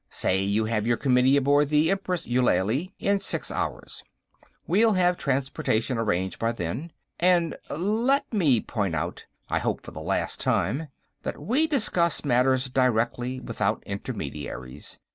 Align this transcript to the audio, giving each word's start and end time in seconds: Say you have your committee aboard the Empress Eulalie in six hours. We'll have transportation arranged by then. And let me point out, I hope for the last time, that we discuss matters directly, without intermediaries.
Say 0.09 0.41
you 0.41 0.65
have 0.65 0.87
your 0.87 0.97
committee 0.97 1.37
aboard 1.37 1.69
the 1.69 1.91
Empress 1.91 2.25
Eulalie 2.25 2.91
in 2.97 3.19
six 3.19 3.51
hours. 3.51 4.03
We'll 4.65 4.93
have 4.93 5.15
transportation 5.15 5.99
arranged 5.99 6.39
by 6.39 6.53
then. 6.53 6.91
And 7.19 7.55
let 7.69 8.25
me 8.33 8.61
point 8.61 8.95
out, 8.95 9.27
I 9.47 9.59
hope 9.59 9.81
for 9.81 9.91
the 9.91 10.01
last 10.01 10.39
time, 10.39 10.87
that 11.21 11.39
we 11.39 11.67
discuss 11.67 12.25
matters 12.25 12.67
directly, 12.67 13.39
without 13.39 13.83
intermediaries. 13.85 14.97